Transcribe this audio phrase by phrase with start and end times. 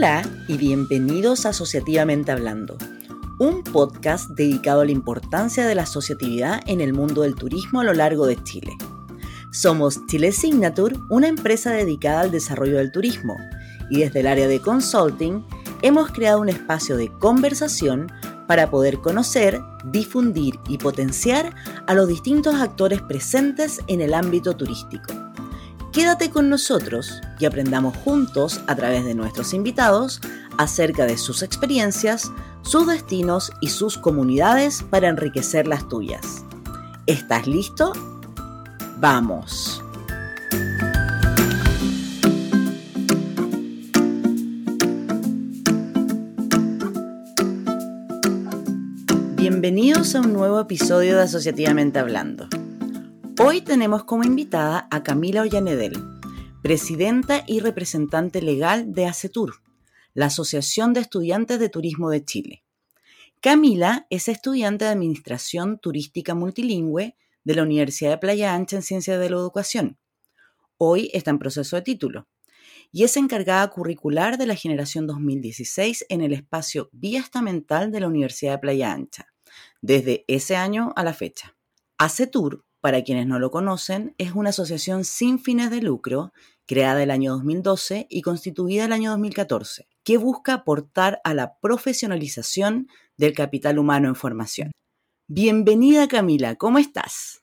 [0.00, 2.78] Hola y bienvenidos a Asociativamente Hablando,
[3.38, 7.84] un podcast dedicado a la importancia de la asociatividad en el mundo del turismo a
[7.84, 8.72] lo largo de Chile.
[9.52, 13.36] Somos Chile Signature, una empresa dedicada al desarrollo del turismo,
[13.90, 15.44] y desde el área de consulting
[15.82, 18.10] hemos creado un espacio de conversación
[18.48, 21.54] para poder conocer, difundir y potenciar
[21.86, 25.19] a los distintos actores presentes en el ámbito turístico.
[25.92, 30.20] Quédate con nosotros y aprendamos juntos a través de nuestros invitados
[30.56, 32.30] acerca de sus experiencias,
[32.62, 36.44] sus destinos y sus comunidades para enriquecer las tuyas.
[37.06, 37.92] ¿Estás listo?
[38.98, 39.82] ¡Vamos!
[49.34, 52.48] Bienvenidos a un nuevo episodio de Asociativamente Hablando.
[53.42, 55.94] Hoy tenemos como invitada a Camila Ollanedel,
[56.62, 59.62] presidenta y representante legal de ACETUR,
[60.12, 62.64] la Asociación de Estudiantes de Turismo de Chile.
[63.40, 69.18] Camila es estudiante de Administración Turística Multilingüe de la Universidad de Playa Ancha en Ciencias
[69.18, 69.98] de la Educación.
[70.76, 72.28] Hoy está en proceso de título
[72.92, 78.08] y es encargada curricular de la generación 2016 en el espacio Vía Estamental de la
[78.08, 79.28] Universidad de Playa Ancha,
[79.80, 81.56] desde ese año a la fecha.
[81.96, 86.32] ACETUR para quienes no lo conocen, es una asociación sin fines de lucro
[86.66, 92.88] creada el año 2012 y constituida el año 2014, que busca aportar a la profesionalización
[93.16, 94.70] del capital humano en formación.
[95.28, 97.42] Bienvenida Camila, ¿cómo estás?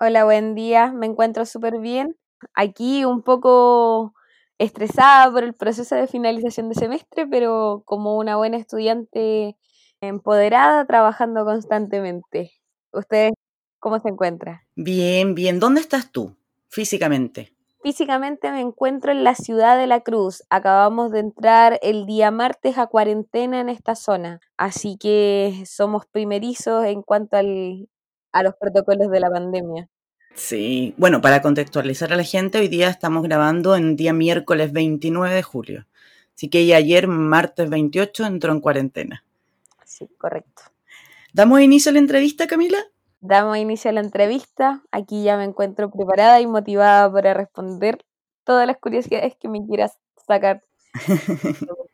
[0.00, 2.16] Hola, buen día, me encuentro súper bien.
[2.54, 4.14] Aquí un poco
[4.58, 9.56] estresada por el proceso de finalización de semestre, pero como una buena estudiante
[10.00, 12.52] empoderada, trabajando constantemente.
[12.92, 13.32] ¿Ustedes
[13.80, 14.64] ¿Cómo se encuentra?
[14.74, 15.60] Bien, bien.
[15.60, 16.36] ¿Dónde estás tú
[16.68, 17.52] físicamente?
[17.82, 20.42] Físicamente me encuentro en la ciudad de La Cruz.
[20.50, 26.84] Acabamos de entrar el día martes a cuarentena en esta zona, así que somos primerizos
[26.84, 27.88] en cuanto al,
[28.32, 29.88] a los protocolos de la pandemia.
[30.34, 35.34] Sí, bueno, para contextualizar a la gente, hoy día estamos grabando en día miércoles 29
[35.34, 35.86] de julio.
[36.34, 39.24] Así que ayer, martes 28, entró en cuarentena.
[39.84, 40.62] Sí, correcto.
[41.32, 42.78] ¿Damos inicio a la entrevista, Camila?
[43.20, 44.82] Damos inicio a la entrevista.
[44.92, 48.04] Aquí ya me encuentro preparada y motivada para responder
[48.44, 50.62] todas las curiosidades que me quieras sacar.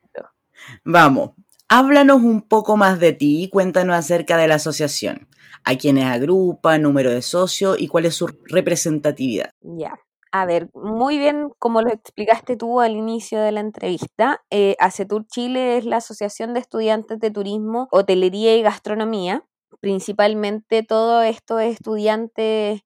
[0.85, 1.31] Vamos,
[1.69, 5.29] háblanos un poco más de ti y cuéntanos acerca de la asociación.
[5.65, 9.51] ¿A quiénes agrupa, número de socios y cuál es su representatividad?
[9.63, 9.99] Ya.
[10.31, 15.27] A ver, muy bien, como lo explicaste tú al inicio de la entrevista, eh, ACETUR
[15.29, 19.45] Chile es la Asociación de Estudiantes de Turismo, Hotelería y Gastronomía
[19.81, 22.81] principalmente todos estos estudiantes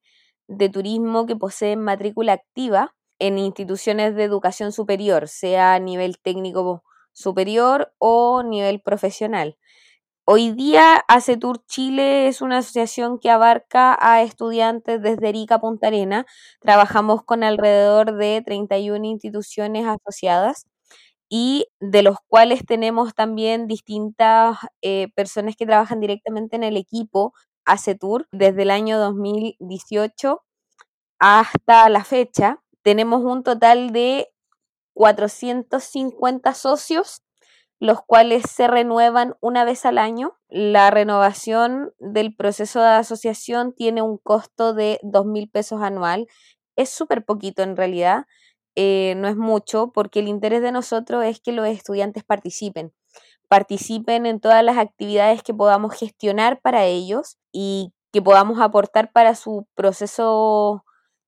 [0.48, 6.84] de turismo que poseen matrícula activa en instituciones de educación superior, sea a nivel técnico
[7.12, 9.56] superior o nivel profesional.
[10.24, 16.26] Hoy día ACETUR Chile es una asociación que abarca a estudiantes desde Erika Punta Arena.
[16.60, 20.66] Trabajamos con alrededor de 31 instituciones asociadas
[21.28, 27.34] y de los cuales tenemos también distintas eh, personas que trabajan directamente en el equipo
[27.64, 30.42] ACETUR desde el año 2018
[31.18, 32.62] hasta la fecha.
[32.82, 34.28] Tenemos un total de
[34.94, 37.22] 450 socios,
[37.80, 40.36] los cuales se renuevan una vez al año.
[40.48, 46.26] La renovación del proceso de asociación tiene un costo de 2 mil pesos anual.
[46.76, 48.26] Es súper poquito en realidad
[48.80, 52.92] eh, no es mucho, porque el interés de nosotros es que los estudiantes participen,
[53.48, 59.34] participen en todas las actividades que podamos gestionar para ellos y que podamos aportar para
[59.34, 60.84] su proceso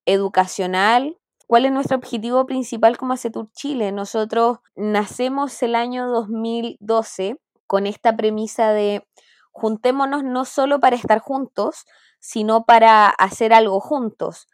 [0.06, 1.19] educacional.
[1.48, 3.90] ¿Cuál es nuestro objetivo principal como ACETUR Chile?
[3.90, 9.04] Nosotros nacemos el año 2012 con esta premisa de
[9.50, 11.84] juntémonos no solo para estar juntos,
[12.20, 14.46] sino para hacer algo juntos.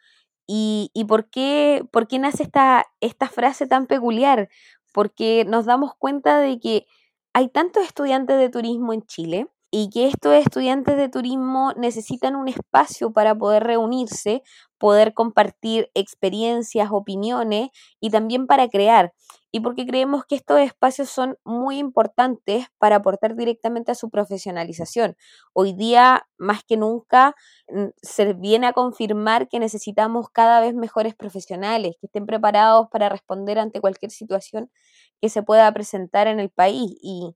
[0.47, 4.49] ¿Y, y por, qué, por qué nace esta, esta frase tan peculiar?
[4.93, 6.87] Porque nos damos cuenta de que
[7.33, 12.49] hay tantos estudiantes de turismo en Chile y que estos estudiantes de turismo necesitan un
[12.49, 14.43] espacio para poder reunirse,
[14.79, 17.71] poder compartir experiencias, opiniones
[18.01, 19.13] y también para crear
[19.57, 25.17] y porque creemos que estos espacios son muy importantes para aportar directamente a su profesionalización.
[25.55, 27.35] Hoy día, más que nunca,
[28.03, 33.59] se viene a confirmar que necesitamos cada vez mejores profesionales, que estén preparados para responder
[33.59, 34.71] ante cualquier situación
[35.23, 36.93] que se pueda presentar en el país.
[37.03, 37.35] Y,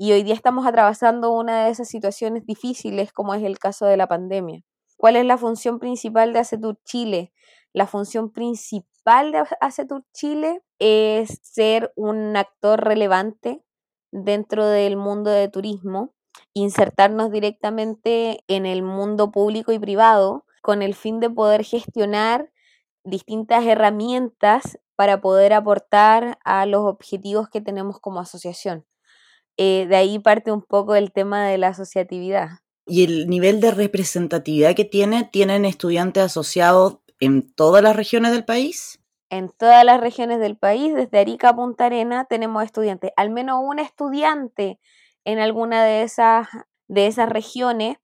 [0.00, 4.08] hoy día estamos atravesando una de esas situaciones difíciles, como es el caso de la
[4.08, 4.62] pandemia.
[5.00, 7.32] ¿Cuál es la función principal de ACETUR Chile?
[7.72, 13.64] La función principal de Acetur Chile es ser un actor relevante
[14.12, 16.12] dentro del mundo de turismo,
[16.52, 22.52] insertarnos directamente en el mundo público y privado con el fin de poder gestionar
[23.02, 28.84] distintas herramientas para poder aportar a los objetivos que tenemos como asociación.
[29.56, 32.58] Eh, de ahí parte un poco el tema de la asociatividad.
[32.90, 35.22] ¿Y el nivel de representatividad que tiene?
[35.22, 39.00] ¿Tienen estudiantes asociados en todas las regiones del país?
[39.30, 43.12] En todas las regiones del país, desde Arica a Punta Arena, tenemos estudiantes.
[43.16, 44.80] Al menos un estudiante
[45.24, 46.48] en alguna de esas,
[46.88, 47.98] de esas regiones,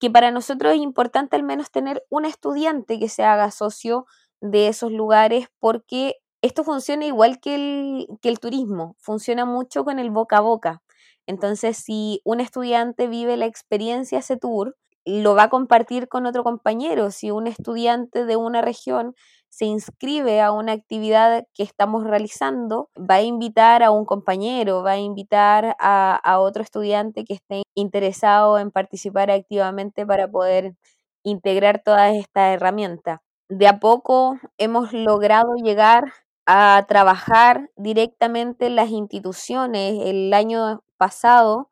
[0.00, 4.06] que para nosotros es importante al menos tener un estudiante que se haga socio
[4.40, 10.00] de esos lugares porque esto funciona igual que el, que el turismo, funciona mucho con
[10.00, 10.82] el boca a boca.
[11.26, 17.10] Entonces, si un estudiante vive la experiencia tour lo va a compartir con otro compañero.
[17.10, 19.14] Si un estudiante de una región
[19.48, 24.92] se inscribe a una actividad que estamos realizando, va a invitar a un compañero, va
[24.92, 30.74] a invitar a, a otro estudiante que esté interesado en participar activamente para poder
[31.22, 33.20] integrar todas estas herramientas.
[33.48, 36.04] De a poco hemos logrado llegar
[36.46, 39.98] a trabajar directamente en las instituciones.
[40.04, 41.68] El año pasado,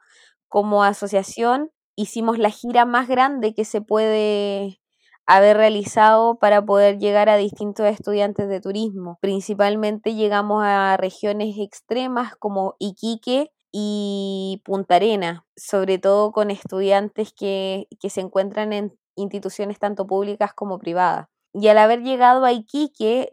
[0.48, 4.80] como asociación, hicimos la gira más grande que se puede
[5.26, 9.18] haber realizado para poder llegar a distintos estudiantes de turismo.
[9.20, 17.86] Principalmente llegamos a regiones extremas como Iquique y Punta Arena, sobre todo con estudiantes que,
[18.00, 21.28] que se encuentran en instituciones tanto públicas como privadas.
[21.52, 23.28] Y al haber llegado a Iquique,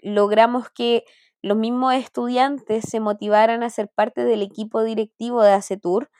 [0.00, 1.04] logramos que
[1.42, 6.10] los mismos estudiantes se motivaran a ser parte del equipo directivo de ACETUR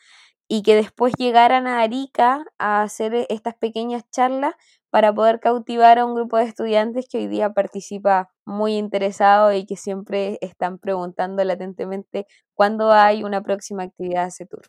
[0.48, 4.54] y que después llegaran a Arica a hacer e, estas pequeñas charlas
[4.90, 9.66] para poder cautivar a un grupo de estudiantes que hoy día participa muy interesado y
[9.66, 14.62] que siempre están preguntando latentemente cuándo hay una próxima actividad de CETUR.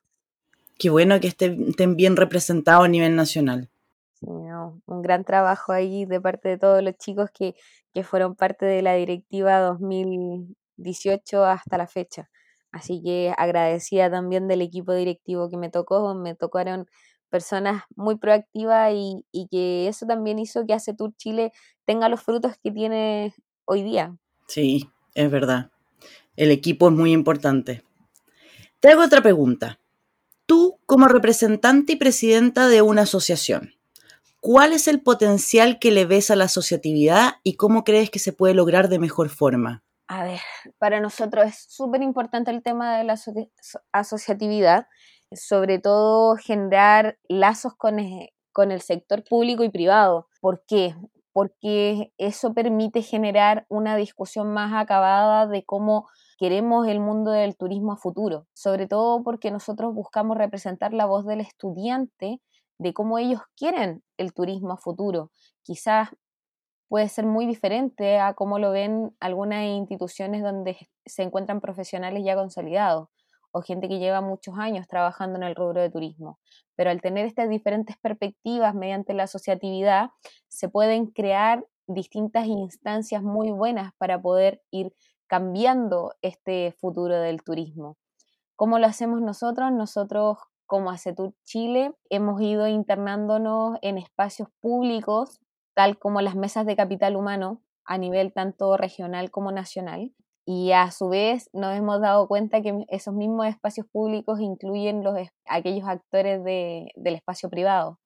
[0.78, 3.70] Qué bueno que estén bien representados a nivel nacional.
[4.21, 7.56] Un gran trabajo ahí de parte de todos los chicos que,
[7.94, 12.30] que fueron parte de la directiva 2018 hasta la fecha.
[12.71, 16.88] Así que agradecida también del equipo directivo que me tocó, me tocaron
[17.30, 21.51] personas muy proactivas y, que eso también hizo que Tour Chile
[21.86, 23.33] tenga los frutos que tiene
[23.65, 24.15] hoy día.
[24.48, 25.72] Sí, es verdad.
[26.36, 27.83] El equipo es muy importante.
[28.80, 29.80] Te hago otra pregunta.
[30.45, 33.74] Tú, como representante y presidenta de una asociación,
[34.41, 38.33] ¿cuál es el potencial que le ves a la asociatividad y cómo crees que se
[38.33, 39.83] puede lograr de mejor forma?
[40.07, 40.39] A ver,
[40.80, 43.15] para nosotros es súper importante el tema de la
[43.91, 44.88] asociatividad,
[45.31, 50.27] sobre todo generar lazos con, e, con el sector público y privado.
[50.41, 50.95] ¿Por qué?
[51.31, 56.07] Porque eso permite generar una discusión más acabada de cómo
[56.39, 61.25] queremos el mundo del turismo a futuro, sobre todo porque nosotros buscamos representar la voz
[61.25, 62.41] del estudiante
[62.80, 65.32] de cómo ellos quieren el turismo a futuro.
[65.63, 66.10] Quizás
[66.88, 72.36] puede ser muy diferente a cómo lo ven algunas instituciones donde se encuentran profesionales ya
[72.36, 73.10] consolidados
[73.51, 76.39] o gente que lleva muchos años trabajando en el rubro de turismo.
[76.75, 80.10] Pero al tener estas diferentes perspectivas mediante la asociatividad,
[80.48, 84.94] se pueden crear distintas instancias muy buenas para poder ir
[85.27, 87.98] cambiando este futuro del turismo.
[88.56, 89.72] ¿Cómo lo hacemos nosotros?
[89.72, 90.38] Nosotros
[90.70, 95.42] como ACETUR Chile hemos ido internándonos en espacios públicos
[95.74, 100.14] tal como las mesas de capital humano a nivel tanto regional como nacional.
[100.46, 105.16] Y a su vez nos hemos dado cuenta que esos mismos espacios públicos incluyen los,
[105.46, 108.00] aquellos actores del espacio privado.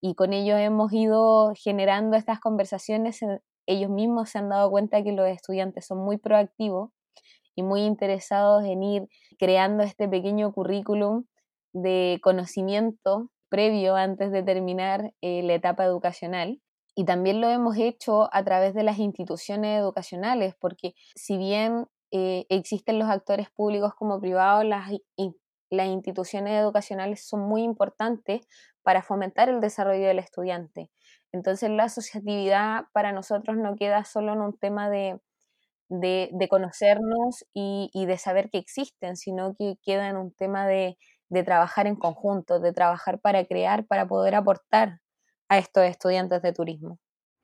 [0.00, 3.20] Y con ellos hemos ido generando estas conversaciones.
[3.66, 6.90] Ellos mismos se han dado cuenta que los estudiantes son muy proactivos
[7.54, 11.26] y muy interesados en ir creando este pequeño currículum
[11.72, 16.60] de conocimiento previo antes de terminar eh, la etapa educacional
[16.94, 22.44] y también lo hemos hecho a través de las instituciones educacionales, porque si bien eh,
[22.50, 24.90] existen los actores públicos como privados, las,
[25.70, 28.46] las instituciones educacionales son muy importantes
[28.82, 30.90] para fomentar el desarrollo del estudiante.
[31.32, 35.18] Entonces la asociatividad para nosotros no queda solo en un tema de,
[35.88, 40.66] de, de conocernos y, y, de saber que existen, sino que queda en un tema
[40.66, 40.98] de,
[41.32, 45.00] de trabajar en conjunto, de trabajar para crear, para poder aportar
[45.48, 46.98] a estos estudiantes de turismo.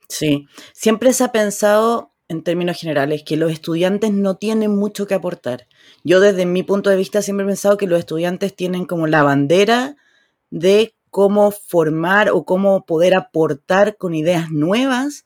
[0.09, 5.15] Sí, siempre se ha pensado en términos generales que los estudiantes no tienen mucho que
[5.15, 5.67] aportar.
[6.05, 9.23] Yo desde mi punto de vista siempre he pensado que los estudiantes tienen como la
[9.23, 9.97] bandera
[10.51, 15.25] de cómo formar o cómo poder aportar con ideas nuevas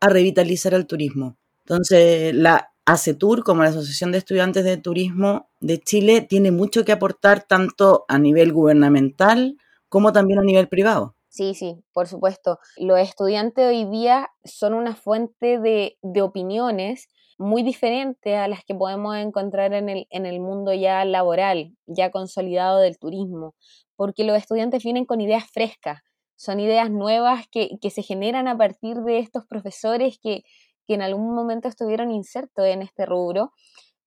[0.00, 1.38] a revitalizar el turismo.
[1.64, 6.92] Entonces, la ACETUR, como la Asociación de Estudiantes de Turismo de Chile, tiene mucho que
[6.92, 9.56] aportar tanto a nivel gubernamental
[9.88, 11.16] como también a nivel privado.
[11.28, 12.58] Sí, sí, por supuesto.
[12.76, 19.16] Los estudiantes hoy día son una fuente de, opiniones muy diferente a las que podemos
[19.16, 23.54] encontrar en el mundo ya laboral, ya consolidado del turismo,
[23.96, 26.02] porque los estudiantes vienen con ideas frescas,
[26.36, 30.42] son ideas nuevas que, se generan a partir de estos profesores que,
[30.88, 33.52] en algún momento estuvieron insertos en este rubro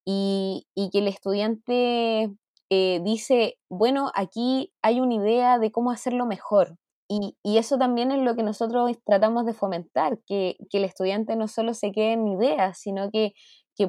[0.06, 2.32] y, que el estudiante
[2.70, 6.78] eh, dice, bueno, aquí hay una idea de cómo hacerlo mejor,
[7.10, 11.74] y, eso también es lo que nosotros tratamos de fomentar, que, el estudiante no solo
[11.74, 13.34] se quede en ideas, sino que,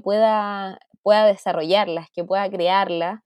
[0.02, 3.20] pueda, pueda desarrollarlas, que pueda crearlas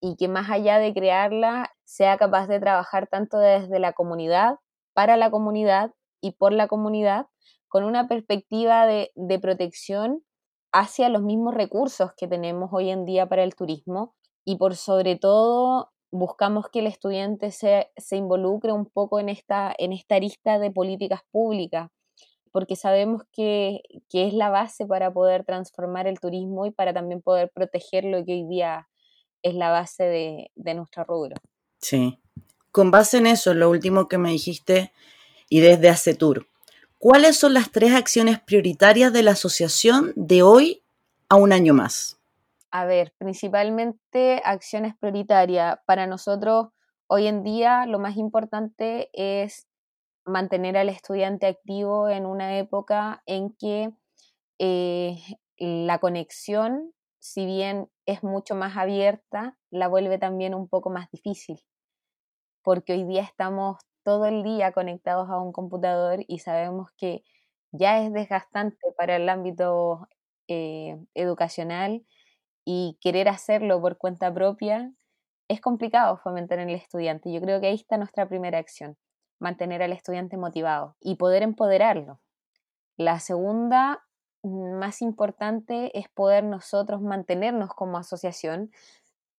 [0.00, 4.56] y que más allá de crearlas sea capaz de trabajar tanto desde la comunidad,
[4.94, 5.92] para la comunidad
[6.22, 7.26] y por la comunidad,
[7.68, 10.24] con una perspectiva de, de protección
[10.72, 14.14] hacia los mismos recursos que tenemos hoy en día para el turismo
[14.44, 19.92] y por sobre todo buscamos que el estudiante se, involucre un poco en esta, en
[19.92, 21.90] esta arista de políticas públicas,
[22.52, 23.80] porque sabemos que,
[24.12, 28.32] es la base para poder transformar el turismo y para también poder proteger lo que
[28.32, 28.88] hoy día
[29.42, 31.36] es la base de, de nuestro rubro.
[31.80, 32.20] Sí.
[32.70, 34.92] Con base en eso, lo último que me dijiste,
[35.52, 36.46] y desde ACETUR,
[36.96, 40.82] ¿cuáles son las tres acciones prioritarias de la asociación de hoy
[41.28, 42.18] a un año más?
[42.70, 45.78] A ver, principalmente acciones prioritarias.
[45.84, 46.68] Para nosotros,
[47.06, 49.68] hoy en día, lo más importante es
[50.24, 53.90] mantener al estudiante activo en una época en que
[54.58, 55.18] eh,
[55.58, 61.60] la conexión, si bien es mucho más abierta, la vuelve también un poco más difícil,
[62.62, 67.24] porque hoy día estamos todo el día conectados a un computador y sabemos que
[67.72, 70.08] ya es desgastante para el ámbito
[70.48, 72.04] eh, educacional
[72.64, 74.92] y querer hacerlo por cuenta propia,
[75.48, 77.32] es complicado fomentar en el estudiante.
[77.32, 78.96] Yo creo que ahí está nuestra primera acción,
[79.40, 82.20] mantener al estudiante motivado y poder empoderarlo.
[82.96, 84.04] La segunda,
[84.42, 88.70] mm, más importante, es poder nosotros mantenernos como asociación.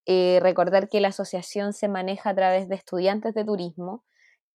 [0.05, 4.03] Eh, recordar que la asociación se maneja a través de estudiantes de turismo,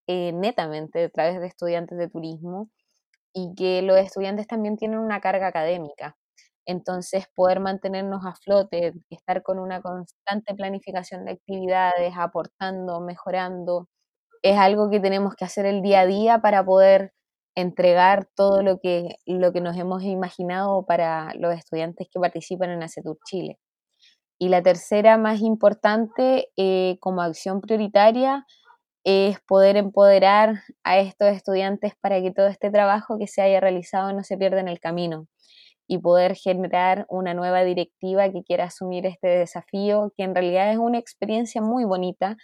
[0.09, 2.71] eh, netamente a través de estudiantes de turismo,
[3.35, 6.17] y que los estudiantes también tienen una carga académica.
[6.67, 13.89] Entonces, poder mantenernos a flote, estar con una constante planificación de actividades, aportando, mejorando,
[14.43, 17.13] es algo que tenemos que hacer el día a día para poder
[17.57, 22.83] entregar todo lo que, lo que nos hemos imaginado para los estudiantes que participan en
[22.83, 23.59] ACETUR Chile.
[24.39, 28.47] Y la tercera más importante eh, como acción prioritaria
[29.05, 34.13] es poder empoderar a estos estudiantes para que todo este trabajo que se haya realizado
[34.13, 35.27] no se pierda en el camino
[35.89, 40.79] y poder generar una nueva directiva que quiera asumir este desafío, que en realidad es
[40.79, 42.37] una experiencia muy bonita,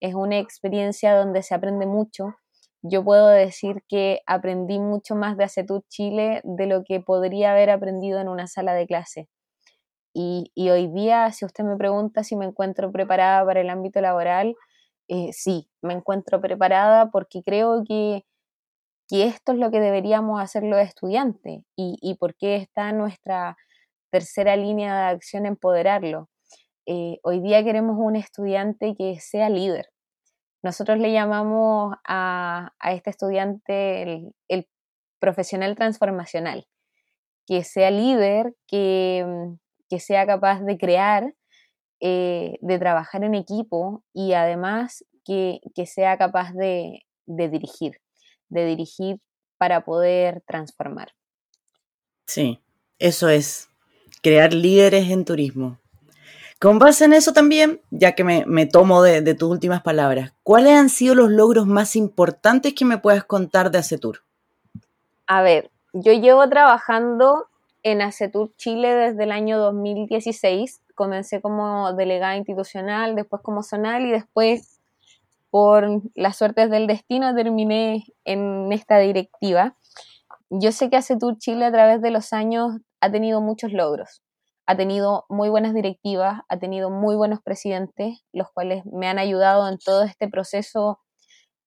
[0.00, 2.34] es una experiencia donde se aprende mucho.
[2.82, 7.70] Yo puedo decir que aprendí mucho más de ACETUR Chile de lo que podría haber
[7.70, 9.28] aprendido en una sala de clase.
[10.14, 14.56] Y, hoy día, si usted me pregunta si me encuentro preparada para el ámbito laboral,
[15.08, 18.24] eh, sí, me encuentro preparada porque creo que
[19.10, 23.56] que esto es lo que deberíamos hacer los estudiantes y, y por qué está nuestra
[24.10, 26.28] tercera línea de acción empoderarlo.
[26.86, 29.90] Eh, hoy día queremos un estudiante que sea líder.
[30.62, 34.68] Nosotros le llamamos a, este estudiante el,
[35.20, 36.66] profesional transformacional,
[37.46, 39.26] que sea líder, que,
[39.98, 41.34] sea capaz de crear,
[42.00, 48.00] eh, de trabajar en equipo y además que, sea capaz de dirigir
[48.48, 49.20] de dirigir
[49.58, 51.14] para poder transformar.
[52.26, 52.60] Sí,
[52.98, 53.68] eso es,
[54.22, 55.78] crear líderes en turismo.
[56.60, 60.88] Con base en eso también, ya que me, tomo de, tus últimas palabras, ¿cuáles han
[60.88, 64.22] sido los logros más importantes que me puedas contar de ACETUR?
[65.28, 67.46] A ver, yo llevo trabajando
[67.84, 70.80] en ACETUR Chile desde el año 2016.
[70.98, 74.80] Comencé como delegada institucional, después como zonal y después
[75.48, 79.76] por las suertes del destino terminé en esta directiva.
[80.50, 84.22] Yo sé que ACETUR Chile a través de los años ha tenido muchos logros.
[84.66, 89.68] Ha tenido muy buenas directivas, ha tenido muy buenos presidentes, los cuales me han ayudado
[89.68, 90.98] en todo este proceso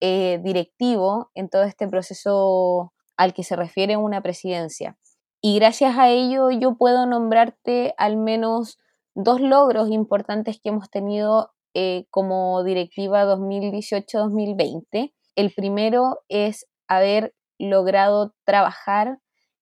[0.01, 4.97] eh, directivo, en todo este proceso al que se refiere una presidencia.
[5.41, 8.77] Y gracias a ello yo puedo nombrarte al menos
[9.15, 15.13] dos logros importantes que hemos tenido eh, como directiva 2018-2020.
[15.35, 19.19] El primero es haber logrado trabajar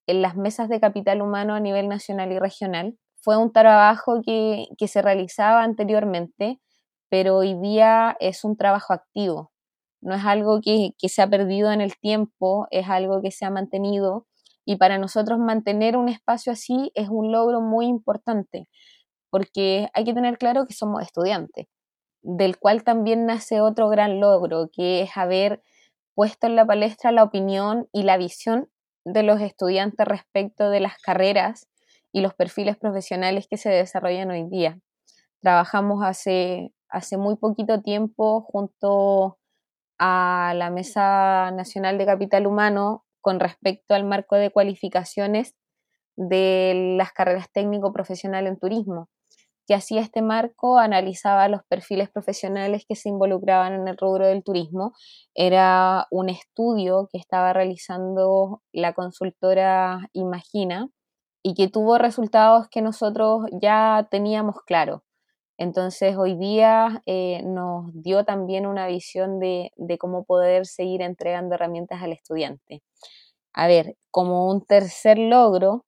[0.08, 2.98] en las mesas de capital humano a nivel nacional y regional.
[3.22, 6.60] Fue un trabajo que, se realizaba anteriormente,
[7.10, 9.52] pero hoy día es un trabajo activo.
[10.02, 13.46] No es algo que, que se ha perdido en el tiempo, es algo que se
[13.46, 14.26] ha mantenido
[14.66, 18.70] y para nosotros mantener un espacio así es un logro muy importante,
[19.30, 21.68] porque hay que tener claro que somos estudiantes,
[22.22, 25.62] del cual también nace otro gran logro, que es haber
[26.16, 28.70] puesto en la palestra la opinión y la visión
[29.06, 31.68] de los estudiantes respecto de las carreras
[32.12, 34.80] y los perfiles profesionales que se desarrollan hoy día.
[35.42, 39.38] Trabajamos hace, hace muy poquito tiempo junto
[39.98, 45.56] a la Mesa Nacional de Capital Humano con respecto al marco de cualificaciones
[46.16, 49.10] de las carreras técnico-profesional en turismo,
[49.70, 54.44] que hacía este marco analizaba los perfiles profesionales que se involucraban en el rubro del
[54.44, 54.94] turismo.
[55.36, 60.90] Era un estudio que estaba realizando la consultora Imagina
[61.44, 65.04] y que tuvo resultados que nosotros ya teníamos claro.
[65.60, 72.02] Entonces hoy día eh, nos dio también una visión de, cómo poder seguir entregando herramientas
[72.02, 72.82] al estudiante.
[73.54, 75.86] A ver, como un tercer logro,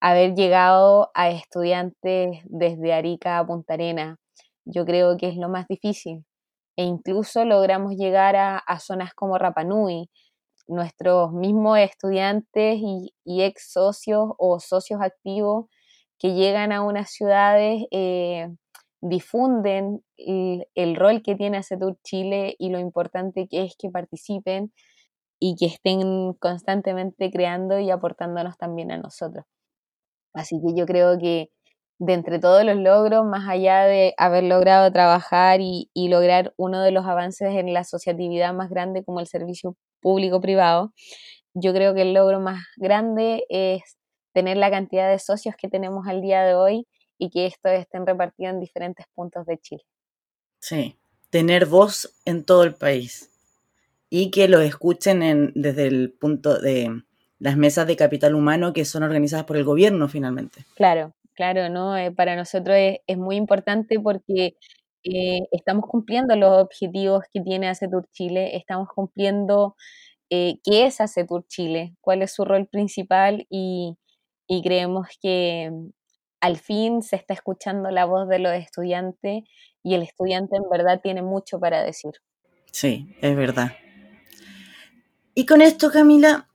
[0.00, 4.16] haber llegado a estudiantes desde Arica a Punta Arena,
[4.64, 6.24] yo creo que es lo más difícil.
[6.76, 10.08] E incluso logramos llegar a, zonas como Rapanui.
[10.68, 13.12] Nuestros mismos estudiantes y,
[13.42, 15.66] ex socios o socios activos
[16.18, 18.48] que llegan a unas ciudades eh,
[19.00, 24.72] difunden el, rol que tiene ACETUR Chile y lo importante que es que participen
[25.40, 29.44] y que estén constantemente creando y aportándonos también a nosotros.
[30.38, 31.50] Así que yo creo que
[31.98, 36.92] de entre todos los logros, más allá de haber logrado trabajar y, lograr uno de
[36.92, 40.92] los avances en la asociatividad más grande como el servicio público-privado,
[41.54, 43.82] yo creo que el logro más grande es
[44.32, 46.86] tener la cantidad de socios que tenemos al día de hoy
[47.18, 49.82] y que estos estén repartidos en diferentes puntos de Chile.
[50.60, 50.96] Sí,
[51.30, 53.28] tener voz en todo el país
[54.08, 57.02] y que lo escuchen en, desde el punto de
[57.38, 60.64] las mesas de capital humano que son organizadas por el gobierno finalmente.
[60.74, 61.96] Claro, claro, ¿no?
[61.96, 64.56] Eh, para nosotros es, muy importante porque
[65.04, 69.76] eh, estamos cumpliendo los objetivos que tiene ACETUR Chile, estamos cumpliendo
[70.30, 73.96] eh, qué es ACETUR Chile, cuál es su rol principal y,
[74.46, 75.70] y creemos que,
[76.40, 79.44] al fin se está escuchando la voz de los estudiantes
[79.82, 82.12] y el estudiante en verdad tiene mucho para decir.
[82.70, 83.72] Sí, es verdad.
[85.34, 86.47] Y con esto, Camila,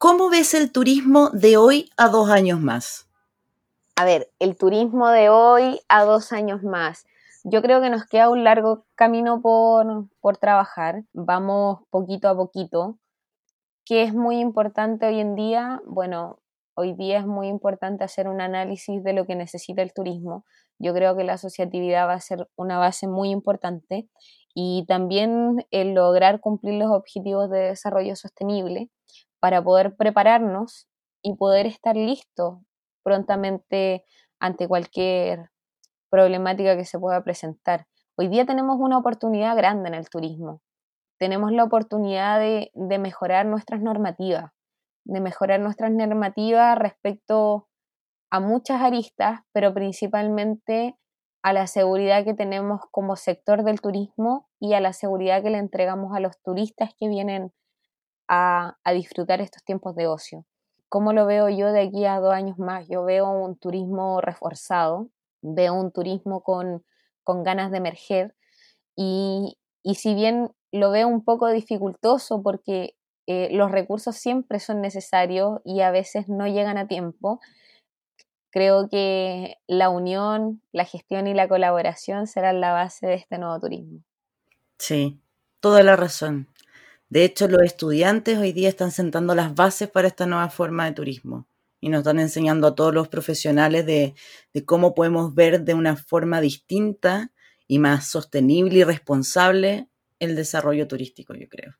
[0.00, 3.06] ¿cómo ves el turismo de hoy a dos años más?
[3.96, 7.04] A ver, el turismo de hoy a dos años más.
[7.44, 11.04] Yo creo que nos queda un largo camino por, por trabajar.
[11.12, 12.98] Vamos poquito a poquito.
[13.84, 15.82] ¿Qué es muy importante hoy en día?
[15.84, 16.40] Bueno,
[16.76, 20.46] Hoy día es muy importante hacer un análisis de lo que necesita el turismo.
[20.78, 24.08] Yo creo que la asociatividad va a ser una base muy importante
[24.54, 28.88] y también el lograr cumplir los objetivos de desarrollo sostenible
[29.40, 30.88] para poder prepararnos
[31.22, 32.58] y poder estar listos
[33.02, 34.04] prontamente
[34.38, 35.50] ante cualquier
[36.10, 37.86] problemática que se pueda presentar.
[38.16, 40.60] Hoy día tenemos una oportunidad grande en el turismo.
[41.18, 44.52] Tenemos la oportunidad de, de mejorar nuestras normativas
[45.04, 47.68] de mejorar nuestras normativas respecto
[48.30, 50.96] a muchas aristas, pero principalmente
[51.42, 55.58] a la seguridad que tenemos como sector del turismo y a la seguridad que le
[55.58, 57.52] entregamos a los turistas que vienen
[58.30, 60.46] a, disfrutar estos tiempos de ocio.
[60.88, 62.86] ¿Cómo lo veo yo de aquí a dos años más?
[62.88, 65.10] Yo veo un turismo reforzado,
[65.42, 66.84] veo un turismo con,
[67.24, 68.34] con ganas de emerger
[68.96, 72.94] y, y si bien lo veo un poco dificultoso porque
[73.26, 77.40] eh, los recursos siempre son necesarios y a veces no llegan a tiempo.
[78.50, 83.58] Creo que la unión, la gestión y la colaboración serán la base de este nuevo
[83.60, 84.00] turismo.
[84.78, 85.20] Sí,
[85.60, 86.48] toda la razón.
[87.10, 90.92] De hecho, los estudiantes hoy día están sentando las bases para esta nueva forma de
[90.92, 91.48] turismo
[91.80, 94.14] y nos están enseñando a todos los profesionales de,
[94.64, 97.32] cómo podemos ver de una forma distinta
[97.66, 99.88] y más sostenible y responsable
[100.20, 101.74] el desarrollo turístico, yo creo.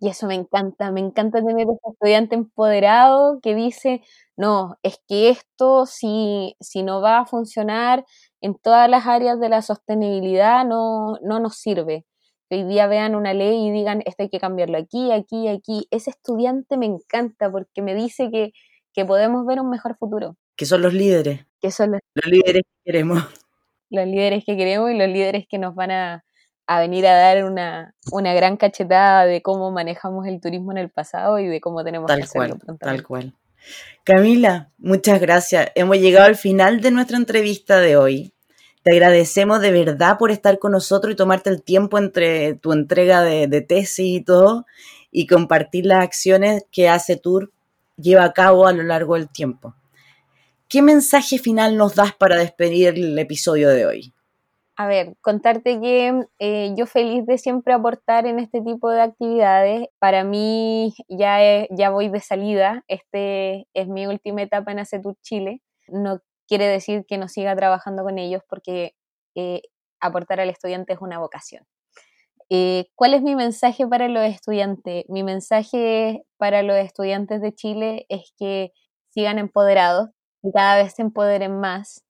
[0.00, 4.02] Y eso me encanta, me encanta tener ese estudiante empoderado que dice,
[4.36, 8.04] no, es que esto si, si no va a funcionar
[8.40, 12.04] en todas las áreas de la sostenibilidad no, no nos sirve.
[12.48, 15.88] Que hoy día vean una ley y digan, esto hay que cambiarlo aquí, aquí, aquí.
[15.90, 18.52] Ese estudiante me encanta porque me dice que,
[18.92, 20.36] que podemos ver un mejor futuro.
[20.56, 21.46] Que son los líderes.
[21.60, 23.24] Que son los líderes que queremos.
[23.90, 26.24] Los líderes que queremos y los líderes que nos van a,
[26.66, 31.38] a venir a dar una, gran cachetada de cómo manejamos el turismo en el pasado
[31.38, 32.58] y de cómo tenemos tal que hacerlo.
[32.58, 33.34] Cual, tal cual.
[34.04, 35.70] Camila, muchas gracias.
[35.74, 38.32] Hemos llegado al final de nuestra entrevista de hoy.
[38.86, 43.20] Te agradecemos de verdad por estar con nosotros y tomarte el tiempo entre tu entrega
[43.20, 44.64] de, tesis y todo
[45.10, 47.50] y compartir las acciones que ACETUR
[47.96, 49.74] lleva a cabo a lo largo del tiempo.
[50.68, 54.14] ¿Qué mensaje final nos das para despedir el episodio de hoy?
[54.76, 59.88] A ver, contarte que eh, yo feliz de siempre aportar en este tipo de actividades.
[59.98, 62.84] Para mí ya, ya voy de salida.
[62.86, 65.60] Este es mi última etapa en ACETUR Chile.
[65.88, 68.94] No quiere decir que no siga trabajando con ellos porque
[69.34, 69.62] eh,
[70.00, 71.64] aportar al estudiante es una vocación.
[72.48, 75.04] Eh, ¿Cuál es mi mensaje para los estudiantes?
[75.08, 78.72] Mi mensaje para los estudiantes de Chile es que
[79.08, 80.10] sigan empoderados,
[80.42, 82.04] y cada vez se empoderen más,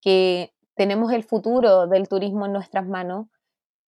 [0.00, 3.26] que tenemos el futuro del turismo en nuestras manos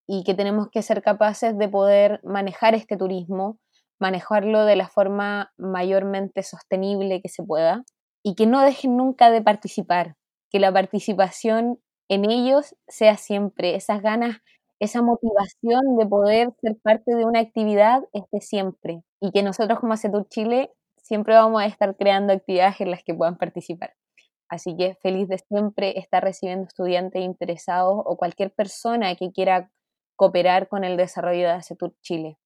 [0.08, 3.60] y que tenemos que ser capaces de poder manejar este turismo,
[4.00, 7.84] manejarlo de la forma mayormente sostenible que se pueda
[8.26, 10.16] y que no dejen nunca de participar,
[10.50, 14.38] que la participación en ellos sea siempre, esas ganas,
[14.80, 19.94] esa motivación de poder ser parte de una actividad esté siempre y que nosotros como
[19.94, 23.94] Acetur Chile siempre vamos a estar creando actividades en las que puedan participar.
[24.50, 29.70] Así que feliz de siempre estar recibiendo estudiantes interesados o cualquier persona que quiera
[30.16, 32.40] cooperar con el desarrollo de ACETUR Chile.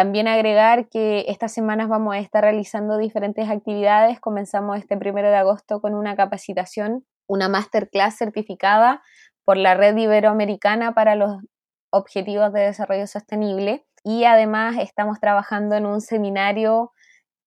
[0.00, 4.18] También agregar que estas semanas vamos a estar realizando diferentes actividades.
[4.18, 9.02] Comenzamos este primero de agosto con una capacitación, una masterclass certificada
[9.44, 11.42] por la Red Iberoamericana para los
[11.90, 13.84] Objetivos de Desarrollo Sostenible.
[14.02, 16.92] Y además estamos trabajando en un seminario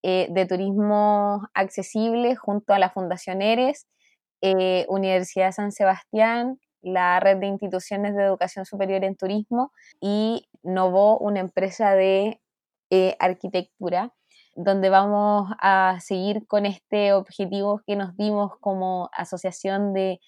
[0.03, 3.87] eh, de turismo accesible junto a la Fundación Eres,
[4.41, 11.17] eh, Universidad San Sebastián, la red de instituciones de educación superior en turismo y Novo,
[11.17, 12.39] una empresa de
[12.93, 14.13] eh, arquitectura,
[14.55, 20.19] donde vamos a seguir con este objetivo que nos dimos como asociación de,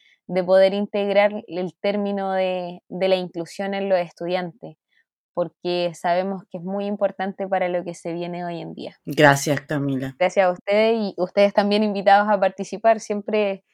[0.46, 4.78] poder integrar el término de la inclusión en los estudiantes
[5.36, 8.98] porque sabemos que es muy importante para lo que se viene hoy en día.
[9.06, 10.16] Gracias, Camila.
[10.18, 13.02] Gracias a ustedes y ustedes también invitados a participar.
[13.02, 13.66] Siempre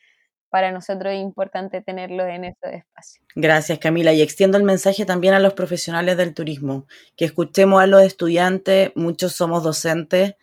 [0.51, 3.23] para nosotros es importante tenerlos en este espacio.
[3.35, 4.13] Gracias, Camila.
[4.13, 6.85] Y extiendo el mensaje también a los profesionales del turismo,
[7.15, 10.35] que escuchemos a los estudiantes, muchos somos docentes,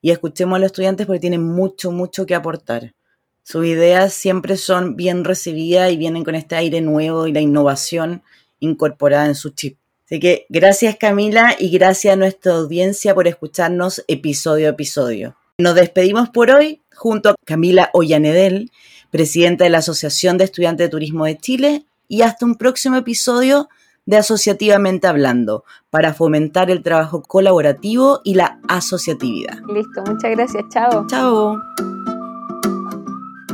[0.00, 2.94] y escuchemos a los estudiantes porque tienen mucho, mucho que aportar.
[3.42, 8.22] Sus ideas siempre son bien recibidas y vienen con este aire nuevo y la innovación
[8.60, 9.78] incorporada en su chip.
[10.04, 15.36] Así que gracias Camila y gracias a nuestra audiencia por escucharnos episodio a episodio.
[15.58, 18.70] Nos despedimos por hoy junto a Camila Ollanedel,
[19.16, 23.70] presidenta de la Asociación de Estudiantes de Turismo de Chile, y hasta un próximo episodio
[24.04, 29.58] de Asociativamente Hablando, para fomentar el trabajo colaborativo y la asociatividad.
[29.72, 31.06] Listo, muchas gracias, chao.
[31.08, 31.56] Chao.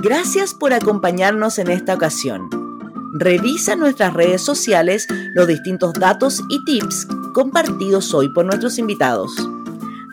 [0.02, 2.50] Gracias por acompañarnos en esta ocasión.
[3.14, 9.30] Revisa nuestras redes sociales los distintos datos y tips compartidos hoy por nuestros invitados.